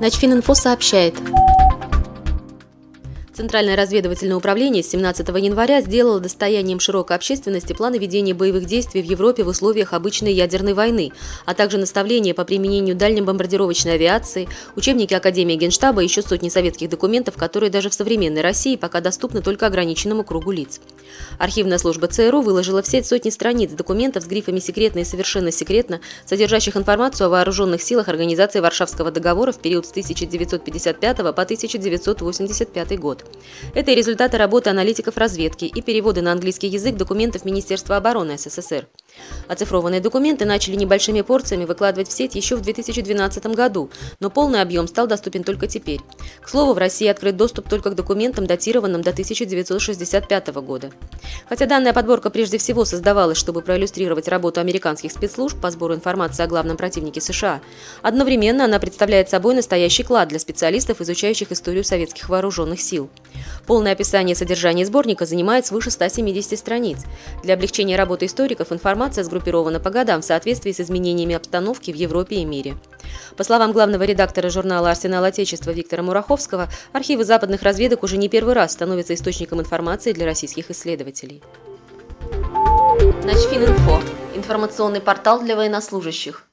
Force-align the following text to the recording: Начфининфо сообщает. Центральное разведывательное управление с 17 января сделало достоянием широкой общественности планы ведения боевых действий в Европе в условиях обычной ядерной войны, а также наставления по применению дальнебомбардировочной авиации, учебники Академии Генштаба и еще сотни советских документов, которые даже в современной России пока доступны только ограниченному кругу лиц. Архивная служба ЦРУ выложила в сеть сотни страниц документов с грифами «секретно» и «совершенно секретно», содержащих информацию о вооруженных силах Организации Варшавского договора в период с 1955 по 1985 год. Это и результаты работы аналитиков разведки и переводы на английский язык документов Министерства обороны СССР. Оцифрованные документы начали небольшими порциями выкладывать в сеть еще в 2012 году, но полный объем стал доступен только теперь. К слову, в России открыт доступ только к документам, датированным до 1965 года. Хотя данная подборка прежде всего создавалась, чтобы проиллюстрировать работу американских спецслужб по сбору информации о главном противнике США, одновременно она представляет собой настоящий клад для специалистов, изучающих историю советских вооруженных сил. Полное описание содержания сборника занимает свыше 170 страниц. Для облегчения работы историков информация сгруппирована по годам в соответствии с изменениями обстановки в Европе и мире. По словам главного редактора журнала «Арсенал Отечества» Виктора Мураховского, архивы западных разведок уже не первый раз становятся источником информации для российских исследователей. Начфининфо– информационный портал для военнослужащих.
Начфининфо 0.00 0.54
сообщает. 0.54 1.14
Центральное 3.38 3.76
разведывательное 3.76 4.36
управление 4.36 4.82
с 4.82 4.88
17 4.88 5.28
января 5.28 5.80
сделало 5.80 6.18
достоянием 6.18 6.80
широкой 6.80 7.14
общественности 7.14 7.72
планы 7.72 7.96
ведения 7.96 8.34
боевых 8.34 8.64
действий 8.64 9.00
в 9.00 9.04
Европе 9.04 9.44
в 9.44 9.46
условиях 9.46 9.92
обычной 9.92 10.32
ядерной 10.32 10.72
войны, 10.74 11.12
а 11.46 11.54
также 11.54 11.78
наставления 11.78 12.34
по 12.34 12.44
применению 12.44 12.96
дальнебомбардировочной 12.96 13.94
авиации, 13.94 14.48
учебники 14.74 15.14
Академии 15.14 15.54
Генштаба 15.54 16.00
и 16.00 16.06
еще 16.06 16.22
сотни 16.22 16.48
советских 16.48 16.88
документов, 16.88 17.36
которые 17.36 17.70
даже 17.70 17.90
в 17.90 17.94
современной 17.94 18.40
России 18.40 18.74
пока 18.74 19.00
доступны 19.00 19.40
только 19.40 19.68
ограниченному 19.68 20.24
кругу 20.24 20.50
лиц. 20.50 20.80
Архивная 21.38 21.78
служба 21.78 22.08
ЦРУ 22.08 22.40
выложила 22.40 22.82
в 22.82 22.88
сеть 22.88 23.06
сотни 23.06 23.30
страниц 23.30 23.70
документов 23.70 24.24
с 24.24 24.26
грифами 24.26 24.58
«секретно» 24.58 24.98
и 24.98 25.04
«совершенно 25.04 25.52
секретно», 25.52 26.00
содержащих 26.26 26.76
информацию 26.76 27.28
о 27.28 27.30
вооруженных 27.30 27.82
силах 27.82 28.08
Организации 28.08 28.58
Варшавского 28.58 29.12
договора 29.12 29.52
в 29.52 29.60
период 29.60 29.86
с 29.86 29.92
1955 29.92 31.16
по 31.18 31.28
1985 31.30 32.98
год. 32.98 33.27
Это 33.74 33.90
и 33.90 33.94
результаты 33.94 34.38
работы 34.38 34.70
аналитиков 34.70 35.16
разведки 35.16 35.64
и 35.64 35.82
переводы 35.82 36.22
на 36.22 36.32
английский 36.32 36.68
язык 36.68 36.96
документов 36.96 37.44
Министерства 37.44 37.96
обороны 37.96 38.38
СССР. 38.38 38.86
Оцифрованные 39.48 40.00
документы 40.00 40.44
начали 40.44 40.76
небольшими 40.76 41.22
порциями 41.22 41.64
выкладывать 41.64 42.08
в 42.08 42.12
сеть 42.12 42.34
еще 42.34 42.56
в 42.56 42.60
2012 42.60 43.46
году, 43.46 43.90
но 44.20 44.30
полный 44.30 44.60
объем 44.60 44.86
стал 44.86 45.06
доступен 45.06 45.42
только 45.42 45.66
теперь. 45.66 46.00
К 46.40 46.48
слову, 46.48 46.74
в 46.74 46.78
России 46.78 47.06
открыт 47.08 47.36
доступ 47.36 47.68
только 47.68 47.90
к 47.90 47.94
документам, 47.94 48.46
датированным 48.46 49.02
до 49.02 49.10
1965 49.10 50.48
года. 50.48 50.90
Хотя 51.48 51.66
данная 51.66 51.92
подборка 51.92 52.30
прежде 52.30 52.58
всего 52.58 52.84
создавалась, 52.84 53.38
чтобы 53.38 53.62
проиллюстрировать 53.62 54.28
работу 54.28 54.60
американских 54.60 55.12
спецслужб 55.12 55.60
по 55.60 55.70
сбору 55.70 55.94
информации 55.94 56.42
о 56.42 56.46
главном 56.46 56.76
противнике 56.76 57.20
США, 57.20 57.60
одновременно 58.02 58.64
она 58.64 58.78
представляет 58.78 59.30
собой 59.30 59.54
настоящий 59.54 60.02
клад 60.02 60.28
для 60.28 60.38
специалистов, 60.38 61.00
изучающих 61.00 61.52
историю 61.52 61.84
советских 61.84 62.28
вооруженных 62.28 62.80
сил. 62.80 63.10
Полное 63.66 63.92
описание 63.92 64.34
содержания 64.34 64.86
сборника 64.86 65.26
занимает 65.26 65.66
свыше 65.66 65.90
170 65.90 66.58
страниц. 66.58 66.98
Для 67.42 67.54
облегчения 67.54 67.96
работы 67.96 68.26
историков 68.26 68.72
информация 68.72 69.24
сгруппирована 69.24 69.78
по 69.78 69.90
годам 69.90 70.22
в 70.22 70.24
соответствии 70.24 70.72
с 70.72 70.80
изменениями 70.80 71.34
обстановки 71.34 71.90
в 71.90 71.94
Европе 71.94 72.36
и 72.36 72.44
мире. 72.44 72.76
По 73.36 73.44
словам 73.44 73.72
главного 73.72 74.02
редактора 74.04 74.48
журнала 74.48 74.90
«Арсенал 74.90 75.24
Отечества» 75.24 75.70
Виктора 75.70 76.02
Мураховского, 76.02 76.68
архивы 76.92 77.24
западных 77.24 77.62
разведок 77.62 78.02
уже 78.02 78.16
не 78.16 78.28
первый 78.28 78.54
раз 78.54 78.72
становятся 78.72 79.14
источником 79.14 79.60
информации 79.60 80.12
для 80.12 80.24
российских 80.24 80.70
исследователей. 80.70 81.42
Начфининфо– 83.24 84.02
информационный 84.34 85.00
портал 85.00 85.42
для 85.42 85.56
военнослужащих. 85.56 86.47